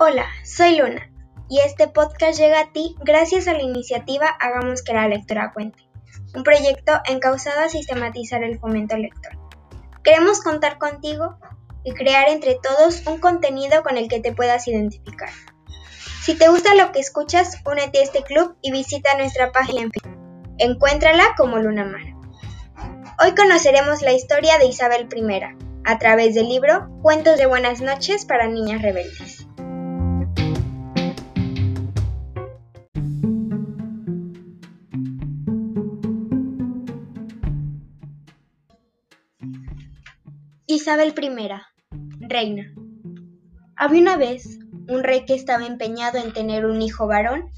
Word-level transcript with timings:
Hola, 0.00 0.28
soy 0.44 0.76
Luna 0.76 1.10
y 1.48 1.58
este 1.58 1.88
podcast 1.88 2.38
llega 2.38 2.60
a 2.60 2.72
ti 2.72 2.94
gracias 3.00 3.48
a 3.48 3.52
la 3.52 3.62
iniciativa 3.62 4.28
Hagamos 4.28 4.84
que 4.84 4.92
la 4.92 5.08
lectura 5.08 5.50
cuente, 5.52 5.88
un 6.36 6.44
proyecto 6.44 6.92
encausado 7.04 7.62
a 7.62 7.68
sistematizar 7.68 8.44
el 8.44 8.60
fomento 8.60 8.96
lector. 8.96 9.32
Queremos 10.04 10.40
contar 10.40 10.78
contigo 10.78 11.36
y 11.82 11.94
crear 11.94 12.28
entre 12.28 12.60
todos 12.62 13.08
un 13.08 13.18
contenido 13.18 13.82
con 13.82 13.96
el 13.96 14.08
que 14.08 14.20
te 14.20 14.32
puedas 14.32 14.68
identificar. 14.68 15.30
Si 16.22 16.36
te 16.36 16.46
gusta 16.46 16.76
lo 16.76 16.92
que 16.92 17.00
escuchas, 17.00 17.56
únete 17.66 17.98
a 17.98 18.04
este 18.04 18.22
club 18.22 18.56
y 18.62 18.70
visita 18.70 19.18
nuestra 19.18 19.50
página 19.50 19.80
en 19.80 19.90
Facebook. 19.90 20.54
Encuéntrala 20.58 21.34
como 21.36 21.58
Luna 21.58 21.84
Mar. 21.84 22.14
Hoy 23.20 23.34
conoceremos 23.34 24.02
la 24.02 24.12
historia 24.12 24.58
de 24.58 24.66
Isabel 24.66 25.08
I, 25.12 25.42
a 25.84 25.98
través 25.98 26.36
del 26.36 26.48
libro 26.48 26.88
Cuentos 27.02 27.36
de 27.36 27.46
Buenas 27.46 27.80
noches 27.80 28.24
para 28.24 28.46
Niñas 28.46 28.80
Rebeldes. 28.80 29.47
Isabel 40.70 41.14
I, 41.16 42.28
reina. 42.28 42.74
Había 43.74 44.02
una 44.02 44.18
vez 44.18 44.58
un 44.86 45.02
rey 45.02 45.24
que 45.24 45.32
estaba 45.32 45.64
empeñado 45.64 46.18
en 46.18 46.34
tener 46.34 46.66
un 46.66 46.82
hijo 46.82 47.06
varón 47.06 47.48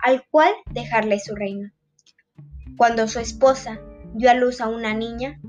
al 0.00 0.24
cual 0.30 0.54
dejarle 0.70 1.18
su 1.18 1.34
reino. 1.34 1.72
Cuando 2.76 3.08
su 3.08 3.18
esposa 3.18 3.80
dio 4.14 4.30
a 4.30 4.34
luz 4.34 4.60
a 4.60 4.68
una 4.68 4.94
niña, 4.94 5.40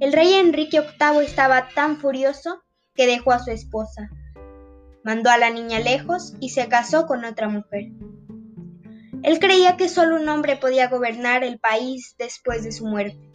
el 0.00 0.12
rey 0.12 0.34
Enrique 0.34 0.80
VIII 0.80 1.24
estaba 1.24 1.68
tan 1.76 1.96
furioso 1.98 2.64
que 2.92 3.06
dejó 3.06 3.30
a 3.30 3.38
su 3.38 3.52
esposa, 3.52 4.10
mandó 5.04 5.30
a 5.30 5.38
la 5.38 5.50
niña 5.50 5.78
lejos 5.78 6.34
y 6.40 6.48
se 6.48 6.66
casó 6.66 7.06
con 7.06 7.24
otra 7.24 7.48
mujer. 7.48 7.92
Él 9.22 9.38
creía 9.38 9.76
que 9.76 9.88
solo 9.88 10.16
un 10.16 10.28
hombre 10.28 10.56
podía 10.56 10.88
gobernar 10.88 11.44
el 11.44 11.60
país 11.60 12.16
después 12.18 12.64
de 12.64 12.72
su 12.72 12.84
muerte 12.84 13.28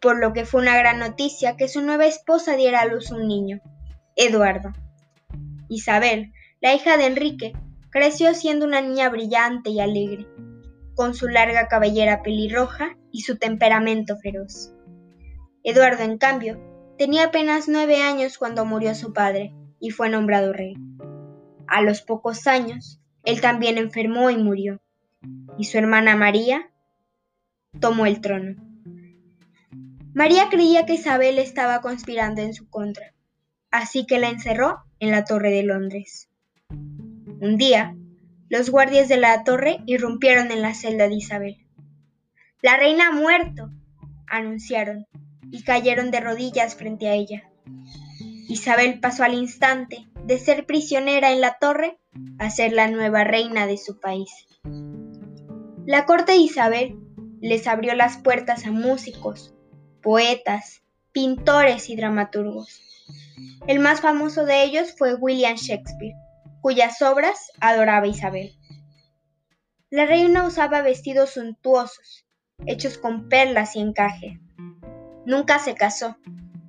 por 0.00 0.18
lo 0.18 0.32
que 0.32 0.44
fue 0.44 0.62
una 0.62 0.76
gran 0.76 0.98
noticia 0.98 1.56
que 1.56 1.68
su 1.68 1.80
nueva 1.82 2.06
esposa 2.06 2.56
diera 2.56 2.80
a 2.80 2.86
luz 2.86 3.10
un 3.10 3.26
niño, 3.26 3.60
Eduardo. 4.14 4.72
Isabel, 5.68 6.32
la 6.60 6.74
hija 6.74 6.96
de 6.96 7.06
Enrique, 7.06 7.52
creció 7.90 8.34
siendo 8.34 8.66
una 8.66 8.80
niña 8.80 9.08
brillante 9.08 9.70
y 9.70 9.80
alegre, 9.80 10.26
con 10.94 11.14
su 11.14 11.28
larga 11.28 11.68
cabellera 11.68 12.22
pelirroja 12.22 12.96
y 13.10 13.22
su 13.22 13.38
temperamento 13.38 14.16
feroz. 14.18 14.72
Eduardo, 15.62 16.02
en 16.02 16.18
cambio, 16.18 16.60
tenía 16.98 17.24
apenas 17.24 17.68
nueve 17.68 18.02
años 18.02 18.38
cuando 18.38 18.64
murió 18.64 18.94
su 18.94 19.12
padre 19.12 19.54
y 19.80 19.90
fue 19.90 20.08
nombrado 20.08 20.52
rey. 20.52 20.74
A 21.66 21.82
los 21.82 22.02
pocos 22.02 22.46
años, 22.46 23.00
él 23.24 23.40
también 23.40 23.76
enfermó 23.76 24.30
y 24.30 24.36
murió, 24.36 24.80
y 25.58 25.64
su 25.64 25.78
hermana 25.78 26.16
María 26.16 26.70
tomó 27.80 28.06
el 28.06 28.20
trono. 28.20 28.65
María 30.16 30.48
creía 30.48 30.86
que 30.86 30.94
Isabel 30.94 31.38
estaba 31.38 31.82
conspirando 31.82 32.40
en 32.40 32.54
su 32.54 32.70
contra, 32.70 33.12
así 33.70 34.06
que 34.06 34.18
la 34.18 34.30
encerró 34.30 34.78
en 34.98 35.10
la 35.10 35.24
Torre 35.26 35.50
de 35.50 35.62
Londres. 35.62 36.30
Un 36.70 37.58
día, 37.58 37.94
los 38.48 38.70
guardias 38.70 39.08
de 39.08 39.18
la 39.18 39.44
torre 39.44 39.82
irrumpieron 39.84 40.50
en 40.52 40.62
la 40.62 40.72
celda 40.72 41.06
de 41.06 41.16
Isabel. 41.16 41.58
La 42.62 42.78
reina 42.78 43.08
ha 43.08 43.12
muerto, 43.12 43.68
anunciaron, 44.26 45.06
y 45.50 45.64
cayeron 45.64 46.10
de 46.10 46.20
rodillas 46.20 46.76
frente 46.76 47.08
a 47.08 47.12
ella. 47.12 47.50
Isabel 48.48 49.00
pasó 49.00 49.22
al 49.22 49.34
instante 49.34 50.06
de 50.24 50.38
ser 50.38 50.64
prisionera 50.64 51.30
en 51.30 51.42
la 51.42 51.58
torre 51.58 51.98
a 52.38 52.48
ser 52.48 52.72
la 52.72 52.88
nueva 52.88 53.24
reina 53.24 53.66
de 53.66 53.76
su 53.76 54.00
país. 54.00 54.30
La 55.84 56.06
corte 56.06 56.32
de 56.32 56.38
Isabel 56.38 56.98
les 57.42 57.66
abrió 57.66 57.94
las 57.94 58.16
puertas 58.16 58.64
a 58.64 58.70
músicos, 58.70 59.52
poetas, 60.06 60.84
pintores 61.10 61.90
y 61.90 61.96
dramaturgos. 61.96 62.80
El 63.66 63.80
más 63.80 64.00
famoso 64.00 64.44
de 64.44 64.62
ellos 64.62 64.94
fue 64.96 65.16
William 65.16 65.56
Shakespeare, 65.56 66.14
cuyas 66.60 67.02
obras 67.02 67.50
adoraba 67.60 68.06
Isabel. 68.06 68.56
La 69.90 70.06
reina 70.06 70.46
usaba 70.46 70.80
vestidos 70.82 71.30
suntuosos, 71.30 72.24
hechos 72.66 72.98
con 72.98 73.28
perlas 73.28 73.74
y 73.74 73.80
encaje. 73.80 74.38
Nunca 75.24 75.58
se 75.58 75.74
casó, 75.74 76.16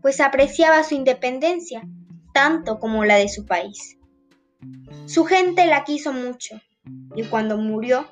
pues 0.01 0.19
apreciaba 0.19 0.83
su 0.83 0.95
independencia 0.95 1.83
tanto 2.33 2.79
como 2.79 3.05
la 3.05 3.17
de 3.17 3.29
su 3.29 3.45
país. 3.45 3.99
Su 5.05 5.25
gente 5.25 5.67
la 5.67 5.83
quiso 5.83 6.11
mucho, 6.11 6.59
y 7.15 7.23
cuando 7.25 7.59
murió, 7.59 8.11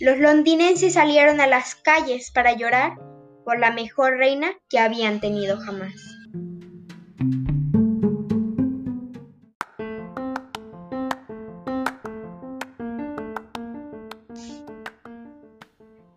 los 0.00 0.18
londinenses 0.18 0.94
salieron 0.94 1.40
a 1.40 1.46
las 1.46 1.76
calles 1.76 2.32
para 2.32 2.56
llorar 2.56 3.13
por 3.44 3.58
la 3.58 3.70
mejor 3.70 4.16
reina 4.16 4.52
que 4.68 4.78
habían 4.78 5.20
tenido 5.20 5.58
jamás. 5.58 5.94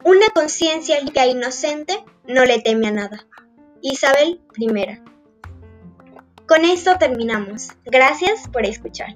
Una 0.03 0.29
conciencia 0.33 0.99
limpia 1.01 1.25
e 1.25 1.31
inocente 1.31 2.03
no 2.27 2.45
le 2.45 2.61
teme 2.61 2.87
a 2.87 2.91
nada. 2.91 3.27
Isabel 3.81 4.41
I. 4.57 5.01
Con 6.47 6.63
esto 6.63 6.97
terminamos. 6.97 7.69
Gracias 7.85 8.47
por 8.47 8.65
escuchar. 8.65 9.15